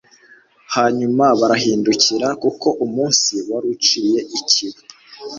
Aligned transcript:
hanyuma 0.75 1.25
barahindukira 1.39 2.27
kuko 2.43 2.67
umunsi 2.85 3.33
wari 3.49 3.67
uciye 3.75 4.19
ikibu 4.39 4.81